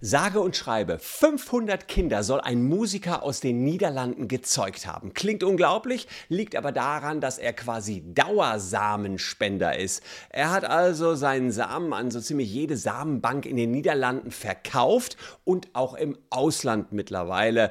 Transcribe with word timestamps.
Sage 0.00 0.40
und 0.40 0.56
schreibe, 0.56 0.98
500 0.98 1.88
Kinder 1.88 2.22
soll 2.22 2.40
ein 2.40 2.64
Musiker 2.64 3.22
aus 3.22 3.40
den 3.40 3.64
Niederlanden 3.64 4.28
gezeugt 4.28 4.86
haben. 4.86 5.14
Klingt 5.14 5.42
unglaublich, 5.42 6.08
liegt 6.28 6.56
aber 6.56 6.72
daran, 6.72 7.20
dass 7.20 7.38
er 7.38 7.52
quasi 7.52 8.02
Dauersamenspender 8.14 9.78
ist. 9.78 10.02
Er 10.30 10.50
hat 10.50 10.64
also 10.64 11.14
seinen 11.14 11.52
Samen 11.52 11.92
an 11.92 12.10
so 12.10 12.20
ziemlich 12.20 12.52
jede 12.52 12.76
Samenbank 12.76 13.46
in 13.46 13.56
den 13.56 13.70
Niederlanden 13.70 14.30
verkauft 14.30 15.16
und 15.44 15.68
auch 15.74 15.94
im 15.94 16.18
Ausland 16.30 16.92
mittlerweile 16.92 17.70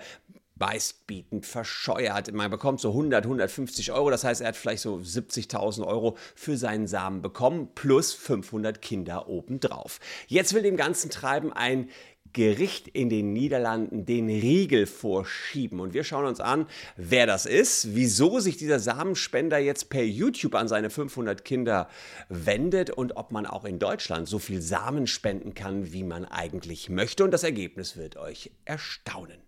meistbietend 0.59 1.45
verscheuert. 1.45 2.31
Man 2.33 2.51
bekommt 2.51 2.79
so 2.79 2.89
100, 2.89 3.25
150 3.25 3.91
Euro, 3.91 4.09
das 4.09 4.23
heißt, 4.23 4.41
er 4.41 4.49
hat 4.49 4.55
vielleicht 4.55 4.81
so 4.81 4.95
70.000 4.95 5.85
Euro 5.85 6.17
für 6.35 6.57
seinen 6.57 6.87
Samen 6.87 7.21
bekommen, 7.21 7.69
plus 7.75 8.13
500 8.13 8.81
Kinder 8.81 9.27
obendrauf. 9.27 9.99
Jetzt 10.27 10.53
will 10.53 10.63
dem 10.63 10.77
ganzen 10.77 11.09
Treiben 11.09 11.53
ein 11.53 11.89
Gericht 12.33 12.87
in 12.87 13.09
den 13.09 13.33
Niederlanden 13.33 14.05
den 14.05 14.27
Riegel 14.27 14.85
vorschieben. 14.85 15.79
Und 15.79 15.93
wir 15.93 16.03
schauen 16.03 16.25
uns 16.25 16.39
an, 16.39 16.67
wer 16.95 17.25
das 17.25 17.45
ist, 17.45 17.95
wieso 17.95 18.39
sich 18.39 18.57
dieser 18.57 18.79
Samenspender 18.79 19.57
jetzt 19.57 19.89
per 19.89 20.03
YouTube 20.03 20.55
an 20.55 20.67
seine 20.67 20.89
500 20.89 21.43
Kinder 21.43 21.89
wendet 22.29 22.89
und 22.89 23.17
ob 23.17 23.31
man 23.31 23.45
auch 23.45 23.65
in 23.65 23.79
Deutschland 23.79 24.27
so 24.27 24.39
viel 24.39 24.61
Samen 24.61 25.07
spenden 25.07 25.53
kann, 25.53 25.91
wie 25.93 26.03
man 26.03 26.25
eigentlich 26.25 26.89
möchte. 26.89 27.23
Und 27.23 27.31
das 27.31 27.43
Ergebnis 27.43 27.97
wird 27.97 28.17
euch 28.17 28.51
erstaunen. 28.65 29.39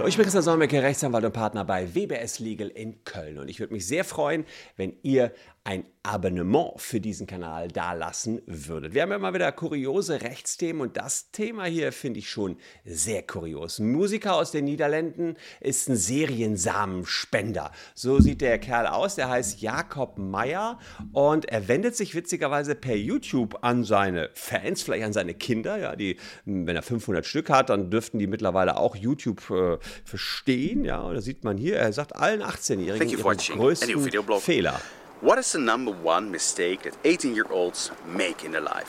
Hallo, 0.00 0.08
ich 0.08 0.16
bin 0.16 0.24
Christian 0.24 0.42
Solmecke, 0.42 0.82
Rechtsanwalt 0.82 1.26
und 1.26 1.32
Partner 1.32 1.62
bei 1.62 1.94
WBS 1.94 2.38
Legal 2.38 2.68
in 2.68 3.04
Köln. 3.04 3.36
Und 3.36 3.50
ich 3.50 3.60
würde 3.60 3.74
mich 3.74 3.86
sehr 3.86 4.02
freuen, 4.02 4.46
wenn 4.78 4.94
ihr 5.02 5.30
ein 5.62 5.84
Abonnement 6.02 6.72
für 6.78 7.00
diesen 7.00 7.26
Kanal 7.26 7.68
dalassen 7.68 8.40
würdet. 8.46 8.94
Wir 8.94 9.02
haben 9.02 9.10
ja 9.10 9.16
immer 9.16 9.34
wieder 9.34 9.52
kuriose 9.52 10.22
Rechtsthemen 10.22 10.80
und 10.80 10.96
das 10.96 11.30
Thema 11.30 11.66
hier 11.66 11.92
finde 11.92 12.20
ich 12.20 12.30
schon 12.30 12.56
sehr 12.86 13.22
kurios. 13.22 13.78
Ein 13.78 13.92
Musiker 13.92 14.36
aus 14.36 14.50
den 14.50 14.64
Niederlanden 14.64 15.36
ist 15.60 15.90
ein 15.90 15.96
Seriensamenspender. 15.96 17.70
So 17.94 18.18
sieht 18.18 18.40
der 18.40 18.58
Kerl 18.58 18.86
aus. 18.86 19.16
Der 19.16 19.28
heißt 19.28 19.60
Jakob 19.60 20.16
Meyer 20.16 20.78
und 21.12 21.44
er 21.44 21.68
wendet 21.68 21.94
sich 21.94 22.14
witzigerweise 22.14 22.74
per 22.74 22.96
YouTube 22.96 23.58
an 23.62 23.84
seine 23.84 24.30
Fans, 24.32 24.80
vielleicht 24.80 25.04
an 25.04 25.12
seine 25.12 25.34
Kinder. 25.34 25.76
Ja, 25.76 25.94
die, 25.94 26.16
wenn 26.46 26.74
er 26.74 26.82
500 26.82 27.26
Stück 27.26 27.50
hat, 27.50 27.68
dann 27.68 27.90
dürften 27.90 28.18
die 28.18 28.26
mittlerweile 28.26 28.78
auch 28.78 28.96
YouTube 28.96 29.50
äh, 29.50 29.76
verstehen. 30.04 30.84
Ja, 30.84 31.00
und 31.00 31.14
da 31.14 31.20
sieht 31.20 31.44
man 31.44 31.56
hier, 31.56 31.76
er 31.76 31.92
sagt 31.92 32.16
allen 32.16 32.42
18-Jährigen 32.42 33.08
ihren 33.08 33.36
größten 33.36 34.40
Fehler. 34.40 34.80
What 35.22 35.38
is 35.38 35.52
the 35.52 35.58
number 35.58 35.94
one 36.02 36.30
mistake 36.30 36.78
that 36.84 36.94
18 37.04 37.34
year 37.34 37.50
olds 37.50 37.92
make 38.06 38.44
in 38.44 38.52
their 38.52 38.62
life? 38.62 38.88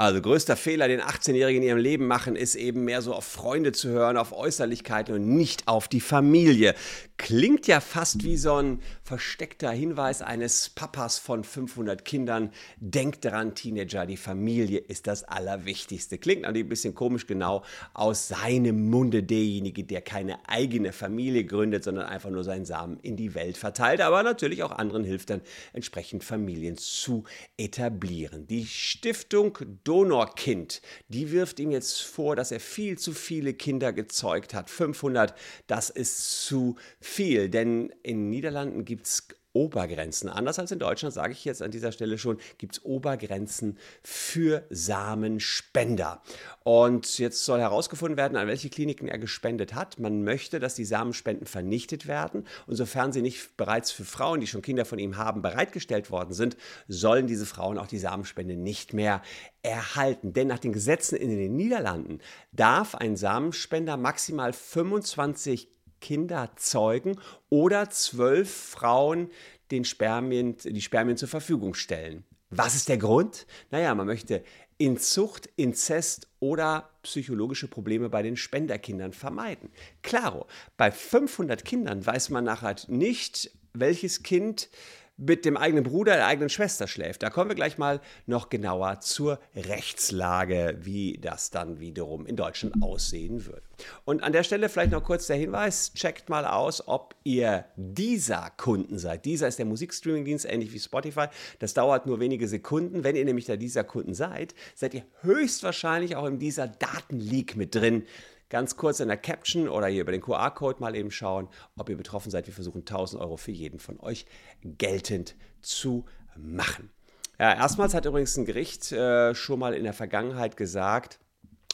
Also 0.00 0.20
größter 0.20 0.54
Fehler, 0.54 0.86
den 0.86 1.00
18-Jährigen 1.00 1.60
in 1.60 1.68
ihrem 1.68 1.78
Leben 1.78 2.06
machen, 2.06 2.36
ist 2.36 2.54
eben 2.54 2.84
mehr 2.84 3.02
so 3.02 3.12
auf 3.14 3.24
Freunde 3.24 3.72
zu 3.72 3.88
hören, 3.88 4.16
auf 4.16 4.32
Äußerlichkeiten 4.32 5.12
und 5.12 5.26
nicht 5.26 5.66
auf 5.66 5.88
die 5.88 6.00
Familie. 6.00 6.76
Klingt 7.18 7.66
ja 7.66 7.80
fast 7.80 8.22
wie 8.22 8.36
so 8.36 8.54
ein 8.54 8.80
versteckter 9.02 9.72
Hinweis 9.72 10.22
eines 10.22 10.68
Papas 10.70 11.18
von 11.18 11.42
500 11.42 12.04
Kindern. 12.04 12.52
Denkt 12.78 13.24
daran, 13.24 13.56
Teenager, 13.56 14.06
die 14.06 14.16
Familie 14.16 14.78
ist 14.78 15.08
das 15.08 15.24
Allerwichtigste. 15.24 16.16
Klingt 16.18 16.42
natürlich 16.42 16.66
ein 16.66 16.68
bisschen 16.70 16.94
komisch 16.94 17.26
genau 17.26 17.64
aus 17.92 18.28
seinem 18.28 18.88
Munde 18.88 19.24
derjenige, 19.24 19.82
der 19.82 20.00
keine 20.00 20.38
eigene 20.48 20.92
Familie 20.92 21.44
gründet, 21.44 21.82
sondern 21.82 22.06
einfach 22.06 22.30
nur 22.30 22.44
seinen 22.44 22.64
Samen 22.64 23.00
in 23.00 23.16
die 23.16 23.34
Welt 23.34 23.58
verteilt, 23.58 24.00
aber 24.00 24.22
natürlich 24.22 24.62
auch 24.62 24.70
anderen 24.70 25.02
hilft 25.02 25.30
dann 25.30 25.42
entsprechend 25.72 26.22
Familien 26.22 26.78
zu 26.78 27.24
etablieren. 27.56 28.46
Die 28.46 28.64
Stiftung 28.64 29.58
Donorkind, 29.82 30.82
die 31.08 31.32
wirft 31.32 31.58
ihm 31.58 31.72
jetzt 31.72 32.00
vor, 32.00 32.36
dass 32.36 32.52
er 32.52 32.60
viel 32.60 32.96
zu 32.96 33.12
viele 33.12 33.54
Kinder 33.54 33.92
gezeugt 33.92 34.54
hat. 34.54 34.70
500, 34.70 35.34
das 35.66 35.90
ist 35.90 36.46
zu 36.46 36.76
viel, 37.00 37.07
denn 37.16 37.92
in 38.02 38.16
den 38.16 38.30
Niederlanden 38.30 38.84
gibt 38.84 39.06
es 39.06 39.28
Obergrenzen. 39.58 40.28
Anders 40.28 40.58
als 40.58 40.70
in 40.70 40.78
Deutschland, 40.78 41.14
sage 41.14 41.32
ich 41.32 41.44
jetzt 41.44 41.62
an 41.62 41.70
dieser 41.70 41.90
Stelle 41.90 42.18
schon, 42.18 42.38
gibt 42.58 42.74
es 42.74 42.84
Obergrenzen 42.84 43.78
für 44.02 44.64
Samenspender. 44.70 46.22
Und 46.64 47.18
jetzt 47.18 47.44
soll 47.44 47.60
herausgefunden 47.60 48.16
werden, 48.16 48.36
an 48.36 48.46
welche 48.46 48.68
Kliniken 48.68 49.08
er 49.08 49.18
gespendet 49.18 49.74
hat. 49.74 49.98
Man 49.98 50.22
möchte, 50.22 50.60
dass 50.60 50.74
die 50.74 50.84
Samenspenden 50.84 51.46
vernichtet 51.46 52.06
werden. 52.06 52.46
Und 52.66 52.76
sofern 52.76 53.12
sie 53.12 53.22
nicht 53.22 53.56
bereits 53.56 53.90
für 53.90 54.04
Frauen, 54.04 54.40
die 54.40 54.46
schon 54.46 54.62
Kinder 54.62 54.84
von 54.84 54.98
ihm 54.98 55.16
haben, 55.16 55.42
bereitgestellt 55.42 56.10
worden 56.10 56.34
sind, 56.34 56.56
sollen 56.86 57.26
diese 57.26 57.46
Frauen 57.46 57.78
auch 57.78 57.88
die 57.88 57.98
Samenspende 57.98 58.54
nicht 58.54 58.92
mehr 58.92 59.22
erhalten. 59.62 60.34
Denn 60.34 60.46
nach 60.46 60.58
den 60.58 60.72
Gesetzen 60.72 61.16
in 61.16 61.30
den 61.30 61.56
Niederlanden 61.56 62.20
darf 62.52 62.94
ein 62.94 63.16
Samenspender 63.16 63.96
maximal 63.96 64.52
25 64.52 65.77
Kinder 66.00 66.50
zeugen 66.56 67.18
oder 67.48 67.90
zwölf 67.90 68.52
Frauen 68.52 69.30
den 69.70 69.84
Spermien, 69.84 70.56
die 70.62 70.80
Spermien 70.80 71.16
zur 71.16 71.28
Verfügung 71.28 71.74
stellen. 71.74 72.24
Was 72.50 72.74
ist 72.74 72.88
der 72.88 72.96
Grund? 72.96 73.46
Naja, 73.70 73.94
man 73.94 74.06
möchte 74.06 74.42
Inzucht, 74.78 75.50
Inzest 75.56 76.28
oder 76.40 76.88
psychologische 77.02 77.68
Probleme 77.68 78.08
bei 78.08 78.22
den 78.22 78.36
Spenderkindern 78.36 79.12
vermeiden. 79.12 79.70
Klaro, 80.02 80.46
bei 80.76 80.90
500 80.90 81.64
Kindern 81.64 82.06
weiß 82.06 82.30
man 82.30 82.44
nachher 82.44 82.76
nicht, 82.86 83.50
welches 83.74 84.22
Kind 84.22 84.70
mit 85.18 85.44
dem 85.44 85.56
eigenen 85.56 85.84
Bruder, 85.84 86.14
der 86.14 86.26
eigenen 86.26 86.48
Schwester 86.48 86.86
schläft. 86.86 87.22
Da 87.22 87.30
kommen 87.30 87.50
wir 87.50 87.56
gleich 87.56 87.76
mal 87.76 88.00
noch 88.26 88.48
genauer 88.48 89.00
zur 89.00 89.40
Rechtslage, 89.54 90.78
wie 90.80 91.18
das 91.20 91.50
dann 91.50 91.80
wiederum 91.80 92.24
in 92.24 92.36
Deutschland 92.36 92.82
aussehen 92.82 93.44
wird. 93.44 93.62
Und 94.04 94.22
an 94.22 94.32
der 94.32 94.44
Stelle 94.44 94.68
vielleicht 94.68 94.92
noch 94.92 95.02
kurz 95.02 95.26
der 95.26 95.36
Hinweis, 95.36 95.92
checkt 95.92 96.28
mal 96.28 96.46
aus, 96.46 96.86
ob 96.86 97.16
ihr 97.24 97.64
dieser 97.76 98.50
Kunden 98.56 98.98
seid. 98.98 99.24
Dieser 99.24 99.48
ist 99.48 99.58
der 99.58 99.66
Musikstreaming-Dienst, 99.66 100.44
ähnlich 100.44 100.72
wie 100.72 100.78
Spotify. 100.78 101.26
Das 101.58 101.74
dauert 101.74 102.06
nur 102.06 102.20
wenige 102.20 102.46
Sekunden. 102.46 103.02
Wenn 103.02 103.16
ihr 103.16 103.24
nämlich 103.24 103.46
da 103.46 103.56
dieser 103.56 103.84
Kunden 103.84 104.14
seid, 104.14 104.54
seid 104.76 104.94
ihr 104.94 105.02
höchstwahrscheinlich 105.22 106.14
auch 106.14 106.26
in 106.26 106.38
dieser 106.38 106.68
Datenleak 106.68 107.56
mit 107.56 107.74
drin 107.74 108.04
ganz 108.48 108.76
kurz 108.76 109.00
in 109.00 109.08
der 109.08 109.16
Caption 109.16 109.68
oder 109.68 109.86
hier 109.86 110.02
über 110.02 110.12
den 110.12 110.20
QR-Code 110.20 110.80
mal 110.80 110.94
eben 110.96 111.10
schauen, 111.10 111.48
ob 111.76 111.88
ihr 111.88 111.96
betroffen 111.96 112.30
seid. 112.30 112.46
Wir 112.46 112.54
versuchen 112.54 112.80
1000 112.80 113.20
Euro 113.20 113.36
für 113.36 113.50
jeden 113.50 113.78
von 113.78 114.00
euch 114.00 114.26
geltend 114.62 115.36
zu 115.60 116.04
machen. 116.36 116.90
Ja, 117.38 117.54
erstmals 117.54 117.94
hat 117.94 118.04
übrigens 118.04 118.36
ein 118.36 118.46
Gericht 118.46 118.90
äh, 118.90 119.34
schon 119.34 119.60
mal 119.60 119.74
in 119.74 119.84
der 119.84 119.92
Vergangenheit 119.92 120.56
gesagt, 120.56 121.20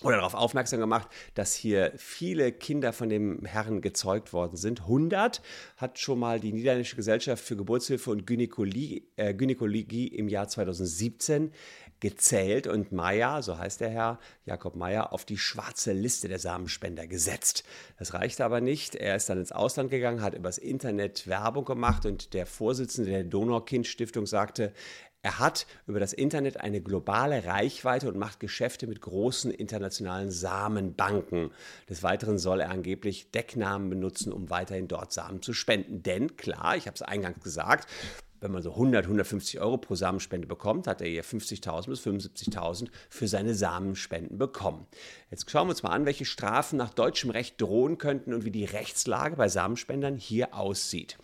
oder 0.02 0.16
darauf 0.16 0.34
aufmerksam 0.34 0.80
gemacht, 0.80 1.08
dass 1.34 1.54
hier 1.54 1.92
viele 1.96 2.52
Kinder 2.52 2.92
von 2.92 3.08
dem 3.08 3.44
Herrn 3.44 3.80
gezeugt 3.80 4.32
worden 4.32 4.56
sind. 4.56 4.82
100 4.82 5.40
hat 5.76 5.98
schon 5.98 6.18
mal 6.18 6.40
die 6.40 6.52
Niederländische 6.52 6.96
Gesellschaft 6.96 7.42
für 7.42 7.56
Geburtshilfe 7.56 8.10
und 8.10 8.26
Gynäkologie, 8.26 9.08
äh, 9.16 9.34
Gynäkologie 9.34 10.08
im 10.08 10.28
Jahr 10.28 10.48
2017 10.48 11.52
gezählt 12.00 12.66
und 12.66 12.92
Meyer, 12.92 13.42
so 13.42 13.56
heißt 13.56 13.80
der 13.80 13.88
Herr, 13.88 14.18
Jakob 14.44 14.76
Meyer, 14.76 15.12
auf 15.12 15.24
die 15.24 15.38
schwarze 15.38 15.92
Liste 15.92 16.28
der 16.28 16.38
Samenspender 16.38 17.06
gesetzt. 17.06 17.64
Das 17.98 18.12
reichte 18.12 18.44
aber 18.44 18.60
nicht. 18.60 18.94
Er 18.94 19.16
ist 19.16 19.30
dann 19.30 19.38
ins 19.38 19.52
Ausland 19.52 19.90
gegangen, 19.90 20.20
hat 20.20 20.34
übers 20.34 20.58
Internet 20.58 21.26
Werbung 21.28 21.64
gemacht 21.64 22.04
und 22.04 22.34
der 22.34 22.44
Vorsitzende 22.44 23.10
der 23.10 23.24
Donorkind-Stiftung 23.24 24.26
sagte, 24.26 24.74
er 25.24 25.38
hat 25.38 25.66
über 25.86 26.00
das 26.00 26.12
Internet 26.12 26.60
eine 26.60 26.82
globale 26.82 27.46
Reichweite 27.46 28.08
und 28.08 28.18
macht 28.18 28.40
Geschäfte 28.40 28.86
mit 28.86 29.00
großen 29.00 29.50
internationalen 29.50 30.30
Samenbanken. 30.30 31.50
Des 31.88 32.02
Weiteren 32.02 32.36
soll 32.36 32.60
er 32.60 32.70
angeblich 32.70 33.30
Decknamen 33.30 33.88
benutzen, 33.88 34.34
um 34.34 34.50
weiterhin 34.50 34.86
dort 34.86 35.14
Samen 35.14 35.40
zu 35.40 35.54
spenden. 35.54 36.02
Denn 36.02 36.36
klar, 36.36 36.76
ich 36.76 36.86
habe 36.86 36.94
es 36.94 37.00
eingangs 37.00 37.42
gesagt, 37.42 37.88
wenn 38.40 38.52
man 38.52 38.62
so 38.62 38.72
100, 38.72 39.06
150 39.06 39.60
Euro 39.60 39.78
pro 39.78 39.94
Samenspende 39.94 40.46
bekommt, 40.46 40.86
hat 40.86 41.00
er 41.00 41.08
hier 41.08 41.24
50.000 41.24 41.86
bis 41.86 42.06
75.000 42.06 42.88
für 43.08 43.26
seine 43.26 43.54
Samenspenden 43.54 44.36
bekommen. 44.36 44.86
Jetzt 45.30 45.50
schauen 45.50 45.68
wir 45.68 45.70
uns 45.70 45.82
mal 45.82 45.92
an, 45.92 46.04
welche 46.04 46.26
Strafen 46.26 46.76
nach 46.76 46.92
deutschem 46.92 47.30
Recht 47.30 47.58
drohen 47.58 47.96
könnten 47.96 48.34
und 48.34 48.44
wie 48.44 48.50
die 48.50 48.66
Rechtslage 48.66 49.36
bei 49.36 49.48
Samenspendern 49.48 50.18
hier 50.18 50.54
aussieht. 50.54 51.16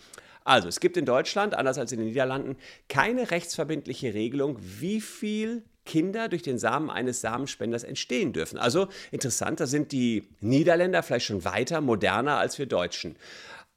Also, 0.45 0.69
es 0.69 0.81
gibt 0.81 0.97
in 0.97 1.05
Deutschland, 1.05 1.55
anders 1.55 1.79
als 1.79 1.93
in 1.93 1.99
den 1.99 2.09
Niederlanden, 2.09 2.57
keine 2.89 3.31
rechtsverbindliche 3.31 4.15
Regelung, 4.15 4.59
wie 4.61 5.01
viel 5.01 5.63
Kinder 5.85 6.29
durch 6.29 6.43
den 6.43 6.59
Samen 6.59 6.91
eines 6.91 7.21
Samenspenders 7.21 7.85
entstehen 7.85 8.33
dürfen. 8.33 8.59
Also 8.59 8.89
interessant, 9.11 9.61
da 9.61 9.67
sind 9.67 9.93
die 9.93 10.29
Niederländer 10.41 11.03
vielleicht 11.03 11.27
schon 11.27 11.45
weiter, 11.45 11.81
moderner 11.81 12.37
als 12.37 12.59
wir 12.59 12.67
Deutschen. 12.67 13.17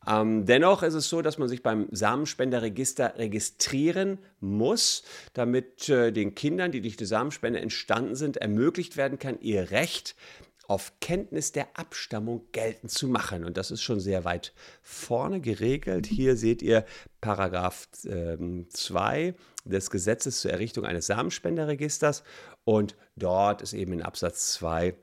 Ähm, 0.05 0.45
dennoch 0.45 0.83
ist 0.83 0.95
es 0.95 1.07
so, 1.07 1.21
dass 1.21 1.37
man 1.37 1.47
sich 1.47 1.63
beim 1.63 1.87
Samenspenderregister 1.91 3.17
registrieren 3.17 4.19
muss, 4.41 5.03
damit 5.33 5.87
äh, 5.89 6.11
den 6.11 6.35
Kindern, 6.35 6.71
die 6.71 6.81
durch 6.81 6.97
die 6.97 7.05
Samenspende 7.05 7.61
entstanden 7.61 8.15
sind, 8.15 8.37
ermöglicht 8.37 8.97
werden 8.97 9.17
kann, 9.17 9.39
ihr 9.39 9.71
Recht 9.71 10.15
auf 10.63 10.93
Kenntnis 11.01 11.51
der 11.51 11.77
Abstammung 11.77 12.47
geltend 12.51 12.91
zu 12.91 13.07
machen. 13.07 13.43
Und 13.43 13.57
das 13.57 13.69
ist 13.69 13.81
schon 13.81 13.99
sehr 13.99 14.23
weit 14.23 14.53
vorne 14.81 15.41
geregelt. 15.41 16.05
Hier 16.05 16.37
seht 16.37 16.61
ihr 16.61 16.85
Paragraph 17.21 17.87
2 17.91 19.21
äh, 19.21 19.33
des 19.65 19.89
Gesetzes 19.89 20.41
zur 20.41 20.51
Errichtung 20.51 20.85
eines 20.85 21.07
Samenspenderregisters. 21.07 22.23
Und 22.63 22.95
dort 23.15 23.61
ist 23.61 23.73
eben 23.73 23.93
in 23.93 24.01
Absatz 24.01 24.53
2 24.53 24.95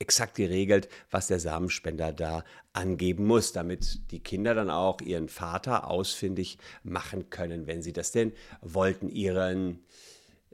exakt 0.00 0.34
geregelt, 0.34 0.88
was 1.10 1.28
der 1.28 1.38
Samenspender 1.38 2.12
da 2.12 2.42
angeben 2.72 3.26
muss, 3.26 3.52
damit 3.52 4.10
die 4.10 4.20
Kinder 4.20 4.54
dann 4.54 4.70
auch 4.70 5.00
ihren 5.02 5.28
Vater 5.28 5.88
ausfindig 5.88 6.58
machen 6.82 7.30
können, 7.30 7.66
wenn 7.66 7.82
sie 7.82 7.92
das 7.92 8.10
denn 8.10 8.32
wollten, 8.62 9.08
ihren 9.08 9.84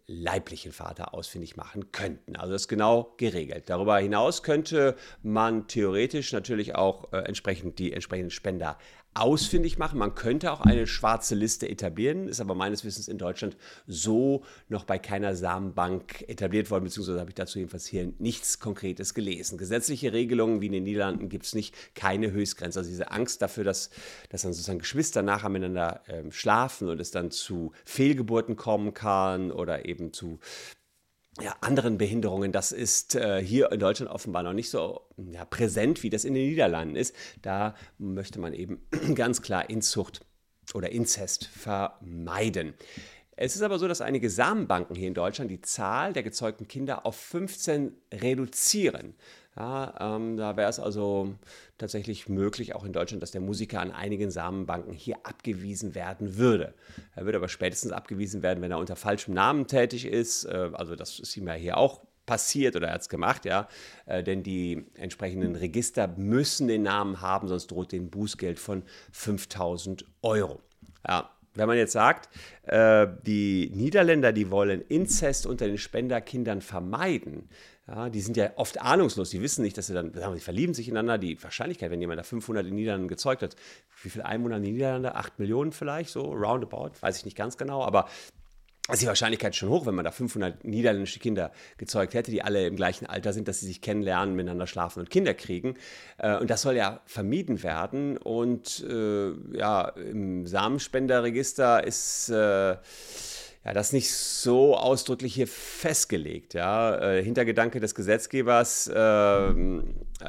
leiblichen 0.06 0.72
Vater 0.72 1.14
ausfindig 1.14 1.56
machen 1.56 1.90
könnten. 1.90 2.36
Also 2.36 2.52
das 2.52 2.62
ist 2.62 2.68
genau 2.68 3.14
geregelt. 3.16 3.64
Darüber 3.66 3.98
hinaus 3.98 4.42
könnte 4.42 4.96
man 5.22 5.66
theoretisch 5.66 6.32
natürlich 6.32 6.74
auch 6.74 7.12
äh, 7.12 7.18
entsprechend 7.18 7.78
die 7.78 7.92
entsprechenden 7.92 8.30
Spender 8.30 8.78
ausfindig 9.16 9.78
machen. 9.78 9.98
Man 9.98 10.14
könnte 10.14 10.52
auch 10.52 10.60
eine 10.60 10.86
schwarze 10.86 11.34
Liste 11.34 11.68
etablieren, 11.68 12.28
ist 12.28 12.40
aber 12.40 12.54
meines 12.54 12.84
Wissens 12.84 13.08
in 13.08 13.18
Deutschland 13.18 13.56
so 13.86 14.44
noch 14.68 14.84
bei 14.84 14.98
keiner 14.98 15.34
Samenbank 15.34 16.28
etabliert 16.28 16.70
worden, 16.70 16.84
beziehungsweise 16.84 17.20
habe 17.20 17.30
ich 17.30 17.34
dazu 17.34 17.58
jedenfalls 17.58 17.86
hier 17.86 18.12
nichts 18.18 18.60
Konkretes 18.60 19.14
gelesen. 19.14 19.56
Gesetzliche 19.56 20.12
Regelungen 20.12 20.60
wie 20.60 20.66
in 20.66 20.72
den 20.72 20.84
Niederlanden 20.84 21.28
gibt 21.28 21.46
es 21.46 21.54
nicht, 21.54 21.74
keine 21.94 22.30
Höchstgrenze. 22.30 22.78
Also 22.78 22.90
diese 22.90 23.10
Angst 23.10 23.40
dafür, 23.40 23.64
dass, 23.64 23.90
dass 24.28 24.42
dann 24.42 24.52
sozusagen 24.52 24.80
Geschwister 24.80 25.22
nachher 25.22 25.48
miteinander 25.48 26.02
äh, 26.08 26.30
schlafen 26.30 26.88
und 26.88 27.00
es 27.00 27.10
dann 27.10 27.30
zu 27.30 27.72
Fehlgeburten 27.86 28.56
kommen 28.56 28.92
kann 28.92 29.50
oder 29.50 29.86
eben 29.86 29.95
zu 30.12 30.38
ja, 31.40 31.54
anderen 31.60 31.98
Behinderungen. 31.98 32.52
Das 32.52 32.72
ist 32.72 33.14
äh, 33.14 33.42
hier 33.42 33.70
in 33.72 33.80
Deutschland 33.80 34.10
offenbar 34.10 34.42
noch 34.42 34.52
nicht 34.52 34.70
so 34.70 35.02
ja, 35.16 35.44
präsent, 35.44 36.02
wie 36.02 36.10
das 36.10 36.24
in 36.24 36.34
den 36.34 36.48
Niederlanden 36.48 36.96
ist. 36.96 37.14
Da 37.42 37.74
möchte 37.98 38.40
man 38.40 38.54
eben 38.54 38.86
ganz 39.14 39.42
klar 39.42 39.68
Inzucht 39.68 40.20
oder 40.74 40.90
Inzest 40.90 41.46
vermeiden. 41.46 42.74
Es 43.38 43.54
ist 43.54 43.62
aber 43.62 43.78
so, 43.78 43.86
dass 43.86 44.00
einige 44.00 44.30
Samenbanken 44.30 44.96
hier 44.96 45.08
in 45.08 45.14
Deutschland 45.14 45.50
die 45.50 45.60
Zahl 45.60 46.14
der 46.14 46.22
gezeugten 46.22 46.68
Kinder 46.68 47.04
auf 47.04 47.16
15 47.16 47.92
reduzieren. 48.14 49.14
Ja, 49.56 50.16
ähm, 50.16 50.36
da 50.36 50.56
wäre 50.56 50.68
es 50.68 50.78
also 50.78 51.34
tatsächlich 51.78 52.28
möglich, 52.28 52.74
auch 52.74 52.84
in 52.84 52.92
Deutschland, 52.92 53.22
dass 53.22 53.30
der 53.30 53.40
Musiker 53.40 53.80
an 53.80 53.90
einigen 53.90 54.30
Samenbanken 54.30 54.92
hier 54.92 55.16
abgewiesen 55.22 55.94
werden 55.94 56.36
würde. 56.36 56.74
Er 57.14 57.24
würde 57.24 57.38
aber 57.38 57.48
spätestens 57.48 57.92
abgewiesen 57.92 58.42
werden, 58.42 58.60
wenn 58.62 58.70
er 58.70 58.78
unter 58.78 58.96
falschem 58.96 59.32
Namen 59.32 59.66
tätig 59.66 60.04
ist. 60.06 60.44
Äh, 60.44 60.70
also 60.74 60.94
das 60.94 61.18
ist 61.18 61.36
ihm 61.36 61.48
ja 61.48 61.54
hier 61.54 61.78
auch 61.78 62.02
passiert 62.26 62.76
oder 62.76 62.88
er 62.88 62.94
hat 62.94 63.00
es 63.02 63.08
gemacht, 63.08 63.46
ja. 63.46 63.68
Äh, 64.04 64.22
denn 64.22 64.42
die 64.42 64.84
entsprechenden 64.94 65.56
Register 65.56 66.08
müssen 66.18 66.68
den 66.68 66.82
Namen 66.82 67.22
haben, 67.22 67.48
sonst 67.48 67.68
droht 67.68 67.92
den 67.92 68.10
Bußgeld 68.10 68.58
von 68.58 68.82
5000 69.12 70.04
Euro. 70.20 70.60
Ja, 71.08 71.30
wenn 71.54 71.68
man 71.68 71.78
jetzt 71.78 71.92
sagt, 71.92 72.28
äh, 72.64 73.06
die 73.22 73.70
Niederländer, 73.72 74.32
die 74.32 74.50
wollen 74.50 74.82
Inzest 74.82 75.46
unter 75.46 75.66
den 75.66 75.78
Spenderkindern 75.78 76.60
vermeiden, 76.60 77.48
ja, 77.88 78.10
die 78.10 78.20
sind 78.20 78.36
ja 78.36 78.50
oft 78.56 78.80
ahnungslos, 78.80 79.30
die 79.30 79.40
wissen 79.40 79.62
nicht, 79.62 79.78
dass 79.78 79.86
sie 79.86 79.94
dann, 79.94 80.12
sagen 80.12 80.34
die 80.34 80.40
verlieben 80.40 80.74
sich 80.74 80.88
ineinander. 80.88 81.18
Die 81.18 81.40
Wahrscheinlichkeit, 81.42 81.90
wenn 81.90 82.00
jemand 82.00 82.18
da 82.18 82.24
500 82.24 82.64
in 82.64 82.72
den 82.72 82.76
Niederlanden 82.76 83.08
gezeugt 83.08 83.42
hat, 83.42 83.54
wie 84.02 84.10
viele 84.10 84.26
Einwohner 84.26 84.56
in 84.56 84.64
den 84.64 84.74
Niederlanden? 84.74 85.10
8 85.14 85.38
Millionen 85.38 85.70
vielleicht, 85.70 86.10
so 86.10 86.22
roundabout, 86.22 86.92
weiß 87.00 87.18
ich 87.18 87.24
nicht 87.24 87.36
ganz 87.36 87.56
genau, 87.56 87.84
aber 87.84 88.08
ist 88.92 89.02
die 89.02 89.06
Wahrscheinlichkeit 89.06 89.56
schon 89.56 89.68
hoch, 89.68 89.84
wenn 89.86 89.96
man 89.96 90.04
da 90.04 90.12
500 90.12 90.64
niederländische 90.64 91.18
Kinder 91.18 91.50
gezeugt 91.76 92.14
hätte, 92.14 92.30
die 92.30 92.42
alle 92.42 92.66
im 92.66 92.76
gleichen 92.76 93.06
Alter 93.06 93.32
sind, 93.32 93.48
dass 93.48 93.60
sie 93.60 93.66
sich 93.66 93.80
kennenlernen, 93.80 94.36
miteinander 94.36 94.68
schlafen 94.68 95.00
und 95.00 95.10
Kinder 95.10 95.34
kriegen. 95.34 95.74
Äh, 96.18 96.36
und 96.36 96.50
das 96.50 96.62
soll 96.62 96.76
ja 96.76 97.00
vermieden 97.04 97.62
werden. 97.64 98.16
Und 98.16 98.84
äh, 98.88 99.32
ja, 99.56 99.88
im 99.88 100.46
Samenspenderregister 100.46 101.84
ist 101.84 102.28
äh, 102.28 102.76
ja, 103.66 103.72
das 103.72 103.92
nicht 103.92 104.12
so 104.12 104.76
ausdrücklich 104.76 105.34
hier 105.34 105.48
festgelegt. 105.48 106.54
Ja. 106.54 106.98
Äh, 107.00 107.24
Hintergedanke 107.24 107.80
des 107.80 107.96
Gesetzgebers 107.96 108.86
äh, 108.86 109.52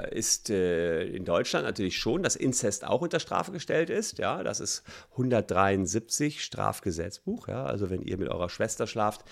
ist 0.10 0.50
äh, 0.50 1.04
in 1.04 1.24
Deutschland 1.24 1.64
natürlich 1.64 2.00
schon, 2.00 2.24
dass 2.24 2.36
Inzest 2.36 2.84
auch 2.84 3.02
unter 3.02 3.20
Strafe 3.20 3.52
gestellt 3.52 3.92
ist. 3.92 4.18
Ja. 4.18 4.42
Das 4.42 4.60
ist 4.60 4.82
173 5.12 6.44
Strafgesetzbuch. 6.44 7.48
Ja. 7.48 7.64
Also 7.66 7.92
wenn 7.92 8.02
ihr 8.02 8.18
mit 8.18 8.28
eurer 8.28 8.50
Schwester 8.50 8.88
schlaft, 8.88 9.24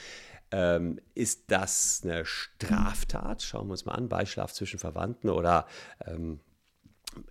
ähm, 0.51 0.99
ist 1.15 1.45
das 1.47 2.01
eine 2.03 2.25
Straftat? 2.25 3.41
Schauen 3.41 3.65
wir 3.67 3.71
uns 3.71 3.85
mal 3.85 3.93
an, 3.93 4.07
Beischlaf 4.07 4.53
zwischen 4.53 4.77
Verwandten 4.77 5.29
oder 5.29 5.65
ähm, 6.05 6.41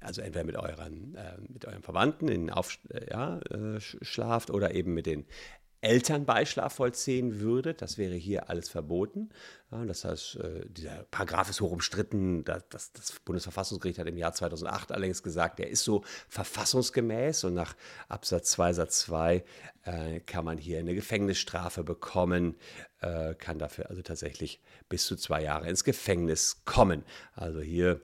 also 0.00 0.23
entweder 0.23 0.44
mit 0.44 0.56
euren, 0.56 1.15
äh, 1.15 1.37
mit 1.49 1.67
euren 1.67 1.82
Verwandten 1.82 2.27
in 2.27 2.50
Auf, 2.50 2.79
äh, 2.88 3.11
ja, 3.11 3.38
äh, 3.38 3.81
schlaft 3.81 4.50
oder 4.50 4.75
eben 4.75 4.94
mit 4.94 5.06
den 5.06 5.25
Elternbeischlaf 5.84 6.75
vollziehen 6.75 7.40
würde. 7.40 7.75
Das 7.75 7.98
wäre 7.98 8.14
hier 8.14 8.48
alles 8.48 8.69
verboten. 8.69 9.31
Das 9.70 10.04
heißt, 10.04 10.36
äh, 10.36 10.66
dieser 10.69 11.04
Paragraph 11.10 11.50
ist 11.50 11.60
hoch 11.60 11.72
umstritten. 11.72 12.44
Das, 12.44 12.92
Bundesverfassungsgericht 13.25 13.98
hat 13.98 14.06
im 14.06 14.16
Jahr 14.16 14.32
2008 14.32 14.92
allerdings 14.92 15.22
gesagt, 15.22 15.58
der 15.58 15.69
ist 15.69 15.84
so 15.84 16.04
verfassungsgemäß 16.28 17.44
und 17.44 17.54
nach 17.54 17.75
Absatz 18.08 18.52
2 18.52 18.72
Satz 18.72 19.00
2 19.00 19.44
äh, 19.82 20.20
kann 20.20 20.44
man 20.44 20.58
hier 20.58 20.78
eine 20.78 20.94
Gefängnisstrafe 20.94 21.84
bekommen, 21.84 22.56
äh, 23.00 23.34
kann 23.34 23.58
dafür 23.58 23.90
also 23.90 24.02
tatsächlich 24.02 24.60
bis 24.88 25.06
zu 25.06 25.16
zwei 25.16 25.42
Jahre 25.42 25.69
ins 25.69 25.84
Gefängnis 25.84 26.62
kommen. 26.64 27.04
Also 27.34 27.60
hier 27.60 28.00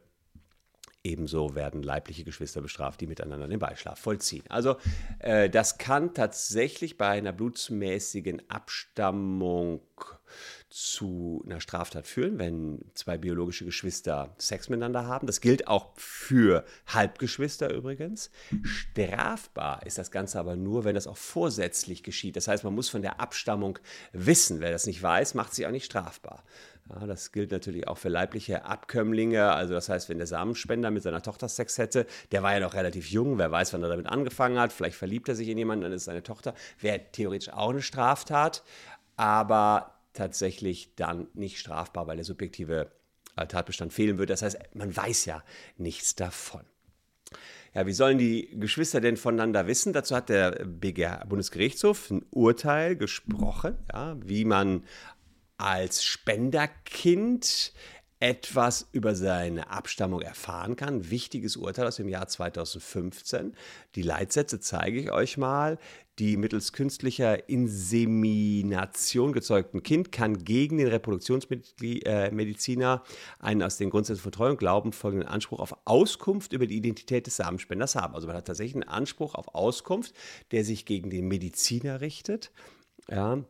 Ebenso 1.02 1.55
werden 1.55 1.82
leibliche 1.82 2.25
Geschwister 2.25 2.61
bestraft, 2.61 3.00
die 3.00 3.06
miteinander 3.06 3.49
den 3.49 3.58
Beischlaf 3.58 3.99
vollziehen. 3.99 4.44
Also 4.50 4.76
äh, 5.19 5.49
das 5.49 5.79
kann 5.79 6.12
tatsächlich 6.12 6.99
bei 6.99 7.08
einer 7.08 7.32
blutsmäßigen 7.32 8.43
Abstammung 8.50 9.81
zu 10.70 11.43
einer 11.44 11.61
Straftat 11.61 12.06
führen, 12.06 12.38
wenn 12.38 12.79
zwei 12.94 13.19
biologische 13.19 13.64
Geschwister 13.64 14.35
Sex 14.38 14.69
miteinander 14.69 15.05
haben. 15.05 15.26
Das 15.26 15.41
gilt 15.41 15.67
auch 15.67 15.88
für 15.97 16.64
Halbgeschwister 16.87 17.75
übrigens. 17.75 18.31
Strafbar 18.62 19.85
ist 19.85 19.99
das 19.99 20.12
Ganze 20.12 20.38
aber 20.38 20.55
nur, 20.55 20.85
wenn 20.85 20.94
das 20.94 21.08
auch 21.08 21.17
vorsätzlich 21.17 22.05
geschieht. 22.05 22.37
Das 22.37 22.47
heißt, 22.47 22.62
man 22.62 22.75
muss 22.75 22.88
von 22.88 23.02
der 23.02 23.19
Abstammung 23.20 23.81
wissen. 24.12 24.61
Wer 24.61 24.70
das 24.70 24.87
nicht 24.87 25.02
weiß, 25.02 25.35
macht 25.35 25.55
sich 25.55 25.67
auch 25.67 25.73
nicht 25.73 25.87
strafbar. 25.87 26.44
Ja, 26.88 27.06
das 27.06 27.32
gilt 27.32 27.50
natürlich 27.50 27.88
auch 27.88 27.99
für 27.99 28.08
leibliche 28.08 28.64
Abkömmlinge. 28.64 29.52
Also 29.52 29.75
das 29.75 29.88
heißt, 29.88 30.08
wenn 30.08 30.19
der 30.19 30.26
Samenspender 30.26 30.91
mit 30.91 31.02
seiner 31.02 31.23
Tochter 31.23 31.49
Sex 31.49 31.79
hätte, 31.79 32.06
der 32.31 32.43
war 32.43 32.55
ja 32.55 32.61
noch 32.61 32.75
relativ 32.75 33.11
jung, 33.11 33.38
wer 33.38 33.50
weiß, 33.50 33.73
wann 33.73 33.82
er 33.82 33.88
damit 33.88 34.06
angefangen 34.06 34.58
hat, 34.58 34.73
vielleicht 34.73 34.97
verliebt 34.97 35.29
er 35.29 35.35
sich 35.35 35.49
in 35.49 35.58
jemanden, 35.58 35.82
dann 35.82 35.93
ist 35.93 36.02
es 36.02 36.06
seine 36.06 36.23
Tochter, 36.23 36.55
wäre 36.81 37.00
theoretisch 37.12 37.52
auch 37.52 37.70
eine 37.70 37.82
Straftat, 37.82 38.64
aber 39.20 40.00
tatsächlich 40.14 40.94
dann 40.94 41.28
nicht 41.35 41.59
strafbar, 41.59 42.06
weil 42.06 42.16
der 42.16 42.25
subjektive 42.25 42.90
äh, 43.37 43.47
Tatbestand 43.47 43.92
fehlen 43.92 44.16
würde. 44.16 44.33
Das 44.33 44.40
heißt, 44.40 44.59
man 44.73 44.97
weiß 44.97 45.26
ja 45.26 45.44
nichts 45.76 46.14
davon. 46.14 46.62
Ja, 47.75 47.87
wie 47.87 47.92
sollen 47.92 48.16
die 48.16 48.49
Geschwister 48.59 49.02
denn 49.02 49.18
voneinander 49.18 49.66
wissen? 49.66 49.92
Dazu 49.92 50.16
hat 50.16 50.30
der 50.30 50.64
BGH, 50.64 51.26
Bundesgerichtshof 51.26 52.11
ein 52.11 52.25
Urteil 52.30 52.97
gesprochen, 52.97 53.76
ja, 53.92 54.16
wie 54.25 54.47
man 54.47 54.85
als 55.59 56.02
Spenderkind 56.02 57.75
etwas 58.20 58.88
über 58.92 59.14
seine 59.14 59.70
Abstammung 59.70 60.20
erfahren 60.20 60.76
kann. 60.76 61.10
Wichtiges 61.10 61.56
Urteil 61.56 61.86
aus 61.86 61.96
dem 61.96 62.08
Jahr 62.08 62.28
2015. 62.28 63.54
Die 63.94 64.02
Leitsätze 64.02 64.60
zeige 64.60 65.00
ich 65.00 65.10
euch 65.10 65.38
mal. 65.38 65.78
Die 66.18 66.36
mittels 66.36 66.74
künstlicher 66.74 67.48
Insemination 67.48 69.32
gezeugten 69.32 69.82
Kind 69.82 70.12
kann 70.12 70.44
gegen 70.44 70.76
den 70.76 70.88
Reproduktionsmediziner 70.88 73.02
einen 73.38 73.62
aus 73.62 73.78
den 73.78 73.88
Grundsätzen 73.88 74.20
von 74.20 74.32
Treu 74.32 74.50
und 74.50 74.58
Glauben 74.58 74.92
folgenden 74.92 75.26
Anspruch 75.26 75.60
auf 75.60 75.74
Auskunft 75.86 76.52
über 76.52 76.66
die 76.66 76.76
Identität 76.76 77.26
des 77.26 77.36
Samenspenders 77.36 77.94
haben. 77.94 78.14
Also 78.14 78.26
man 78.26 78.36
hat 78.36 78.46
tatsächlich 78.46 78.74
einen 78.74 78.82
Anspruch 78.82 79.34
auf 79.34 79.54
Auskunft, 79.54 80.12
der 80.50 80.62
sich 80.62 80.84
gegen 80.84 81.08
den 81.08 81.26
Mediziner 81.26 82.02
richtet. 82.02 82.52
Ja, 83.08 83.42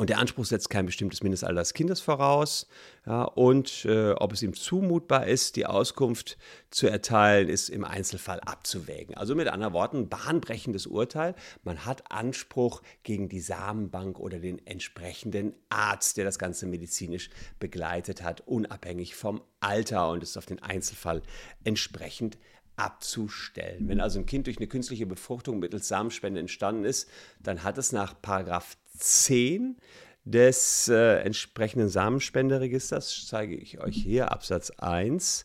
und 0.00 0.08
der 0.08 0.16
Anspruch 0.16 0.46
setzt 0.46 0.70
kein 0.70 0.86
bestimmtes 0.86 1.22
Mindestalter 1.22 1.60
des 1.60 1.74
Kindes 1.74 2.00
voraus. 2.00 2.66
Ja, 3.04 3.24
und 3.24 3.84
äh, 3.84 4.12
ob 4.12 4.32
es 4.32 4.42
ihm 4.42 4.54
zumutbar 4.54 5.26
ist, 5.26 5.56
die 5.56 5.66
Auskunft 5.66 6.38
zu 6.70 6.86
erteilen, 6.86 7.50
ist 7.50 7.68
im 7.68 7.84
Einzelfall 7.84 8.40
abzuwägen. 8.40 9.14
Also 9.14 9.34
mit 9.34 9.48
anderen 9.48 9.74
Worten, 9.74 10.08
bahnbrechendes 10.08 10.86
Urteil. 10.86 11.34
Man 11.64 11.84
hat 11.84 12.10
Anspruch 12.10 12.80
gegen 13.02 13.28
die 13.28 13.40
Samenbank 13.40 14.18
oder 14.18 14.38
den 14.38 14.66
entsprechenden 14.66 15.52
Arzt, 15.68 16.16
der 16.16 16.24
das 16.24 16.38
Ganze 16.38 16.64
medizinisch 16.64 17.28
begleitet 17.58 18.22
hat, 18.22 18.40
unabhängig 18.46 19.14
vom 19.14 19.42
Alter 19.60 20.08
und 20.08 20.22
ist 20.22 20.38
auf 20.38 20.46
den 20.46 20.62
Einzelfall 20.62 21.20
entsprechend 21.62 22.38
abzustellen. 22.80 23.88
Wenn 23.88 24.00
also 24.00 24.18
ein 24.18 24.26
Kind 24.26 24.46
durch 24.46 24.56
eine 24.56 24.66
künstliche 24.66 25.06
Befruchtung 25.06 25.58
mittels 25.58 25.88
Samenspende 25.88 26.40
entstanden 26.40 26.84
ist, 26.84 27.08
dann 27.40 27.62
hat 27.62 27.76
es 27.76 27.92
nach 27.92 28.20
Paragraph 28.20 28.76
10 28.96 29.76
des 30.24 30.88
äh, 30.88 31.18
entsprechenden 31.20 31.88
Samenspenderegisters 31.88 33.26
zeige 33.26 33.56
ich 33.56 33.80
euch 33.80 33.96
hier 33.96 34.32
Absatz 34.32 34.70
1 34.70 35.44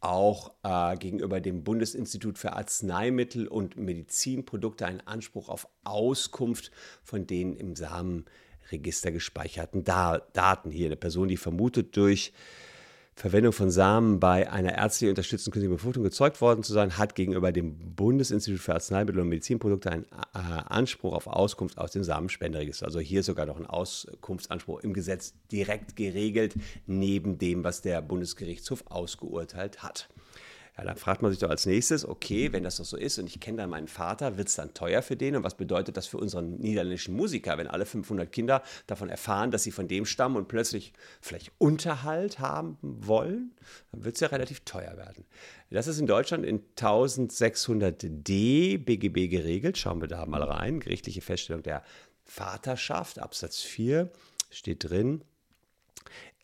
auch 0.00 0.52
äh, 0.64 0.96
gegenüber 0.96 1.40
dem 1.40 1.62
Bundesinstitut 1.62 2.38
für 2.38 2.52
Arzneimittel 2.54 3.46
und 3.46 3.76
Medizinprodukte 3.76 4.86
einen 4.86 5.00
Anspruch 5.00 5.48
auf 5.48 5.68
Auskunft 5.84 6.72
von 7.04 7.26
den 7.26 7.54
im 7.54 7.76
Samenregister 7.76 9.12
gespeicherten 9.12 9.84
da 9.84 10.18
Daten. 10.32 10.70
Hier 10.72 10.86
eine 10.86 10.96
Person, 10.96 11.28
die 11.28 11.36
vermutet 11.36 11.96
durch 11.96 12.32
Verwendung 13.14 13.52
von 13.52 13.70
Samen 13.70 14.20
bei 14.20 14.50
einer 14.50 14.74
ärztlich 14.76 15.10
unterstützten 15.10 15.50
künstlichen 15.50 15.74
Befruchtung 15.74 16.02
gezeugt 16.02 16.40
worden 16.40 16.62
zu 16.62 16.72
sein, 16.72 16.96
hat 16.96 17.14
gegenüber 17.14 17.52
dem 17.52 17.94
Bundesinstitut 17.94 18.60
für 18.60 18.72
Arzneimittel 18.74 19.20
und 19.20 19.28
Medizinprodukte 19.28 19.90
einen 19.90 20.04
äh, 20.04 20.38
Anspruch 20.38 21.12
auf 21.12 21.26
Auskunft 21.26 21.76
aus 21.76 21.92
dem 21.92 22.04
Samenspenderegister. 22.04 22.86
Also 22.86 23.00
hier 23.00 23.22
sogar 23.22 23.44
noch 23.46 23.58
ein 23.58 23.66
Auskunftsanspruch 23.66 24.80
im 24.80 24.94
Gesetz 24.94 25.34
direkt 25.52 25.94
geregelt, 25.94 26.54
neben 26.86 27.38
dem, 27.38 27.64
was 27.64 27.82
der 27.82 28.00
Bundesgerichtshof 28.00 28.84
ausgeurteilt 28.86 29.82
hat. 29.82 30.08
Ja, 30.76 30.84
dann 30.84 30.96
fragt 30.96 31.20
man 31.20 31.30
sich 31.30 31.38
doch 31.38 31.50
als 31.50 31.66
nächstes, 31.66 32.08
okay, 32.08 32.50
wenn 32.52 32.62
das 32.62 32.78
doch 32.78 32.86
so 32.86 32.96
ist 32.96 33.18
und 33.18 33.26
ich 33.26 33.38
kenne 33.40 33.58
dann 33.58 33.68
meinen 33.68 33.88
Vater, 33.88 34.38
wird 34.38 34.48
es 34.48 34.54
dann 34.54 34.72
teuer 34.72 35.02
für 35.02 35.16
den? 35.16 35.36
Und 35.36 35.44
was 35.44 35.54
bedeutet 35.54 35.98
das 35.98 36.06
für 36.06 36.16
unseren 36.16 36.56
niederländischen 36.56 37.14
Musiker, 37.14 37.58
wenn 37.58 37.66
alle 37.66 37.84
500 37.84 38.32
Kinder 38.32 38.62
davon 38.86 39.10
erfahren, 39.10 39.50
dass 39.50 39.64
sie 39.64 39.70
von 39.70 39.86
dem 39.86 40.06
stammen 40.06 40.36
und 40.36 40.48
plötzlich 40.48 40.94
vielleicht 41.20 41.52
Unterhalt 41.58 42.38
haben 42.38 42.78
wollen? 42.80 43.52
Dann 43.90 44.04
wird 44.04 44.14
es 44.14 44.20
ja 44.20 44.28
relativ 44.28 44.60
teuer 44.60 44.96
werden. 44.96 45.26
Das 45.68 45.86
ist 45.86 45.98
in 45.98 46.06
Deutschland 46.06 46.46
in 46.46 46.62
1600d 46.76 48.78
BGB 48.78 49.28
geregelt. 49.28 49.76
Schauen 49.76 50.00
wir 50.00 50.08
da 50.08 50.24
mal 50.24 50.42
rein. 50.42 50.80
Gerichtliche 50.80 51.20
Feststellung 51.20 51.62
der 51.62 51.82
Vaterschaft, 52.24 53.18
Absatz 53.18 53.60
4 53.60 54.10
steht 54.50 54.88
drin 54.88 55.22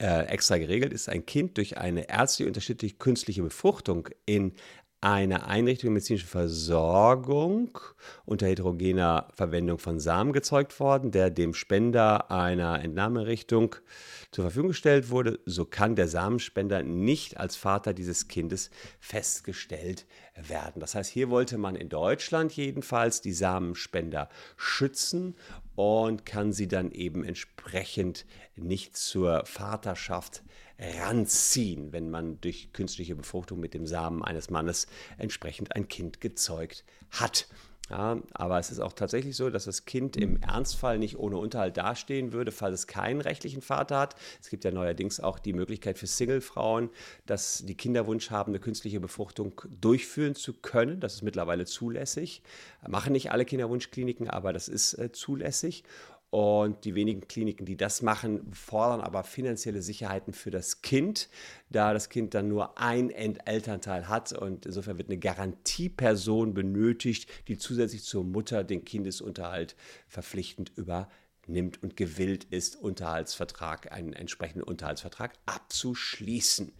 äh, 0.01 0.27
extra 0.27 0.59
geregelt 0.59 0.93
ist, 0.93 1.09
ein 1.09 1.27
Kind 1.27 1.57
durch 1.57 1.79
eine 1.79 2.09
ärztlich 2.09 2.47
unterstützte 2.47 2.91
künstliche 2.91 3.43
Befruchtung 3.43 4.09
in 4.27 4.53
einer 5.01 5.47
Einrichtung 5.47 5.93
medizinische 5.93 6.27
Versorgung 6.27 7.79
unter 8.25 8.47
heterogener 8.47 9.29
Verwendung 9.33 9.79
von 9.79 10.01
Samen 10.01 10.33
gezeugt 10.33 10.79
worden, 10.81 11.13
der 11.13 11.31
dem 11.31 11.55
Spender 11.55 12.31
einer 12.31 12.83
Entnahmerichtung 12.83 13.77
zur 14.33 14.45
Verfügung 14.45 14.69
gestellt 14.69 15.11
wurde, 15.11 15.39
so 15.47 15.65
kann 15.65 15.95
der 15.95 16.09
Samenspender 16.09 16.83
nicht 16.83 17.39
als 17.39 17.57
Vater 17.57 17.95
dieses 17.95 18.29
Kindes 18.29 18.71
festgestellt 18.99 20.07
werden. 20.35 20.81
Das 20.81 20.95
heißt, 20.95 21.11
hier 21.11 21.31
wollte 21.31 21.59
man 21.59 21.77
in 21.77 21.89
Deutschland 21.89 22.53
jedenfalls 22.53 23.21
die 23.21 23.33
Samenspender 23.33 24.29
schützen 24.57 25.37
und 25.77 26.27
kann 26.27 26.53
sie 26.53 26.69
dann 26.69 26.91
eben 26.91 27.25
entsprechend 27.25 28.27
nicht 28.57 28.97
zur 28.97 29.47
Vaterschaft 29.47 30.43
ranziehen, 30.79 31.93
wenn 31.93 32.11
man 32.11 32.41
durch 32.41 32.73
künstliche 32.73 33.17
Befruchtung 33.17 33.61
mit 33.61 33.75
dem 33.75 33.87
Samen 33.87 34.23
eines 34.25 34.51
Mannes 34.51 34.87
entsprechend 35.17 35.75
ein 35.75 35.89
Kind 35.89 36.21
gezeugt 36.21 36.85
hat. 37.11 37.49
Ja, 37.91 38.21
aber 38.35 38.59
es 38.59 38.71
ist 38.71 38.81
auch 38.81 38.93
tatsächlich 38.93 39.35
so, 39.35 39.49
dass 39.49 39.65
das 39.65 39.87
Kind 39.87 40.19
im 40.19 40.37
Ernstfall 40.43 40.99
nicht 40.99 41.19
ohne 41.19 41.39
Unterhalt 41.39 41.79
dastehen 41.79 42.33
würde, 42.33 42.53
falls 42.53 42.81
es 42.81 42.87
keinen 42.87 43.23
rechtlichen 43.23 43.63
Vater 43.63 43.99
hat. 43.99 44.15
Es 44.43 44.51
gibt 44.51 44.65
ja 44.65 44.71
neuerdings 44.71 45.21
auch 45.21 45.39
die 45.39 45.55
Möglichkeit 45.55 45.97
für 45.97 46.07
Singlefrauen, 46.07 46.91
dass 47.25 47.65
die 47.65 47.77
Kinderwunsch 47.77 48.31
haben, 48.31 48.51
eine 48.51 48.61
künstliche 48.61 49.01
Befruchtung 49.01 49.63
durchführen 49.81 50.35
zu 50.35 50.53
können. 50.53 51.01
Das 51.01 51.15
ist 51.15 51.23
mittlerweile 51.23 51.65
zulässig. 51.65 52.43
Machen 52.87 53.15
nicht 53.15 53.33
alle 53.33 53.47
Kinderwunschkliniken, 53.47 54.29
aber 54.29 54.53
das 54.53 54.69
ist 54.69 54.93
äh, 54.95 55.11
zulässig. 55.11 55.83
Und 56.31 56.85
die 56.85 56.95
wenigen 56.95 57.27
Kliniken, 57.27 57.65
die 57.65 57.79
das 57.79 58.03
machen, 58.03 58.53
fordern 58.53 59.01
aber 59.01 59.25
finanzielle 59.25 59.81
Sicherheiten 59.81 60.35
für 60.35 60.51
das 60.51 60.83
Kind, 60.83 61.31
da 61.71 61.95
das 61.95 62.11
Kind 62.11 62.35
dann 62.35 62.49
nur 62.49 62.79
ein 62.79 63.09
Elternteil 63.11 64.09
hat. 64.09 64.33
Und 64.33 64.67
insofern 64.67 64.99
wird 64.99 65.09
eine 65.09 65.19
Garantieperson 65.19 66.53
benötigt, 66.53 67.31
die 67.49 67.57
zusätzlich 67.57 68.03
zur 68.05 68.25
Mutter 68.25 68.63
den 68.63 68.85
Kindesunterhalt 68.85 69.75
verpflichtend 70.07 70.71
übernimmt 70.77 71.83
und 71.83 71.97
gewillt 71.97 72.45
ist, 72.45 72.77
Unterhaltsvertrag, 72.77 73.91
einen 73.91 74.13
entsprechenden 74.13 74.65
Unterhaltsvertrag 74.65 75.33
abzuschließen. 75.47 76.73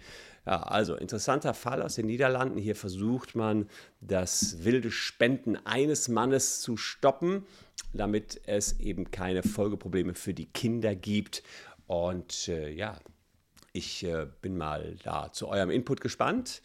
Ja, 0.49 0.63
also 0.63 0.95
interessanter 0.95 1.53
Fall 1.53 1.83
aus 1.83 1.97
den 1.97 2.07
Niederlanden. 2.07 2.57
Hier 2.57 2.75
versucht 2.75 3.37
man, 3.37 3.69
das 4.01 4.65
wilde 4.65 4.91
Spenden 4.91 5.57
eines 5.67 6.09
Mannes 6.09 6.63
zu 6.63 6.77
stoppen 6.77 7.45
damit 7.93 8.41
es 8.47 8.81
eben 8.81 9.11
keine 9.11 9.43
Folgeprobleme 9.43 10.15
für 10.15 10.35
die 10.35 10.47
Kinder 10.47 10.95
gibt. 10.95 11.43
Und 11.87 12.49
äh, 12.49 12.71
ja, 12.71 12.99
ich 13.73 14.05
äh, 14.05 14.27
bin 14.43 14.57
mal 14.57 14.97
da 15.05 15.33
zu 15.33 15.49
eurem 15.49 15.71
Input 15.71 16.01
gespannt. 16.01 16.61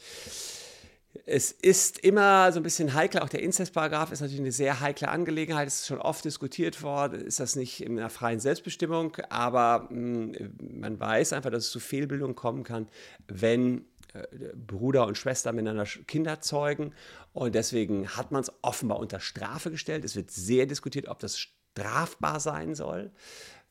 Es 1.25 1.51
ist 1.51 2.00
immer 2.00 2.51
so 2.51 2.60
ein 2.60 2.63
bisschen 2.63 2.93
heikel, 2.93 3.22
auch 3.22 3.29
der 3.29 3.43
Inzestparagraf 3.43 4.12
ist 4.12 4.22
natürlich 4.22 4.41
eine 4.41 4.51
sehr 4.51 4.79
heikle 4.79 5.10
Angelegenheit. 5.10 5.67
Es 5.67 5.82
ist 5.82 5.88
schon 5.88 6.00
oft 6.00 6.25
diskutiert 6.25 6.82
worden, 6.82 7.22
ist 7.22 7.39
das 7.39 7.55
nicht 7.55 7.82
in 7.82 8.00
einer 8.00 8.10
freien 8.10 8.39
Selbstbestimmung, 8.39 9.15
aber 9.29 9.88
mh, 9.89 10.38
hm, 10.38 10.79
man 10.79 11.00
weiß 11.00 11.34
einfach, 11.34 11.51
dass 11.51 11.65
es 11.65 11.72
zu 11.72 11.79
Fehlbildungen 11.79 12.36
kommen 12.36 12.63
kann, 12.63 12.88
wenn 13.27 13.86
äh, 14.13 14.24
Bruder 14.55 15.08
und 15.08 15.17
Schwester 15.17 15.51
miteinander 15.53 15.86
Kinder 16.08 16.41
zeugen. 16.41 16.93
Und 17.34 17.55
deswegen 17.55 18.10
hat 18.10 18.32
man 18.32 18.41
es 18.41 18.51
offenbar 18.62 19.00
unter 19.00 19.20
Strafe 19.20 19.72
gestellt. 19.72 20.05
Es 20.05 20.15
wird 20.15 20.32
sehr 20.32 20.65
diskutiert, 20.65 21.08
ob 21.08 21.20
das 21.20 21.38
strafbar 21.38 22.39
sein 22.39 22.75
soll. 22.75 23.12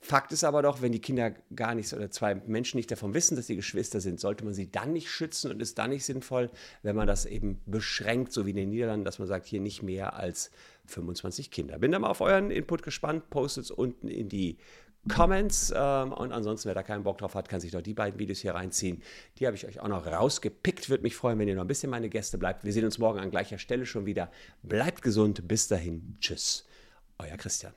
Fakt 0.05 0.33
ist 0.33 0.43
aber 0.43 0.63
doch, 0.63 0.83
wenn 0.83 0.91
die 0.91 1.01
Kinder 1.01 1.31
gar 1.55 1.77
nichts 1.77 1.95
oder 1.95 2.11
zwei 2.11 2.35
Menschen 2.35 2.77
nicht 2.77 2.91
davon 2.91 3.15
wissen, 3.15 3.37
dass 3.37 3.47
sie 3.47 3.55
Geschwister 3.55 4.01
sind, 4.01 4.19
sollte 4.19 4.45
man 4.45 4.53
sie 4.53 4.69
dann 4.69 4.93
nicht 4.93 5.09
schützen 5.09 5.53
und 5.53 5.63
ist 5.63 5.79
dann 5.79 5.91
nicht 5.91 6.05
sinnvoll, 6.05 6.51
wenn 6.83 6.97
man 6.97 7.07
das 7.07 7.25
eben 7.25 7.61
beschränkt, 7.67 8.33
so 8.33 8.45
wie 8.45 8.51
in 8.51 8.57
den 8.57 8.71
Niederlanden, 8.71 9.05
dass 9.05 9.21
man 9.21 9.29
sagt, 9.29 9.47
hier 9.47 9.61
nicht 9.61 9.85
mehr 9.85 10.17
als 10.17 10.51
25 10.87 11.53
Kinder. 11.53 11.79
Bin 11.79 11.93
da 11.93 12.01
mal 12.01 12.11
auf 12.11 12.21
euren 12.21 12.51
Input 12.51 12.83
gespannt. 12.83 13.31
Postet 13.31 13.67
es 13.67 13.71
unten 13.71 14.09
in 14.09 14.29
die 14.29 14.59
Comments. 15.09 15.73
Ähm, 15.75 16.13
und 16.13 16.33
ansonsten, 16.33 16.67
wer 16.67 16.75
da 16.75 16.83
keinen 16.83 17.05
Bock 17.05 17.19
drauf 17.19 17.37
hat, 17.37 17.49
kann 17.49 17.61
sich 17.61 17.71
doch 17.71 17.81
die 17.81 17.95
beiden 17.95 18.19
Videos 18.19 18.41
hier 18.41 18.57
reinziehen. 18.57 19.05
Die 19.39 19.47
habe 19.47 19.55
ich 19.55 19.67
euch 19.69 19.79
auch 19.79 19.89
noch 19.89 20.05
rausgepickt. 20.05 20.91
Würde 20.91 21.05
mich 21.05 21.15
freuen, 21.15 21.39
wenn 21.39 21.47
ihr 21.47 21.55
noch 21.55 21.63
ein 21.63 21.69
bisschen 21.69 21.91
meine 21.91 22.09
Gäste 22.09 22.39
bleibt. 22.39 22.65
Wir 22.65 22.73
sehen 22.73 22.85
uns 22.85 22.99
morgen 22.99 23.21
an 23.21 23.31
gleicher 23.31 23.59
Stelle 23.59 23.87
schon 23.87 24.05
wieder. 24.05 24.33
Bleibt 24.65 25.03
gesund. 25.03 25.47
Bis 25.47 25.69
dahin. 25.69 26.17
Tschüss. 26.21 26.67
Euer 27.19 27.37
Christian. 27.37 27.73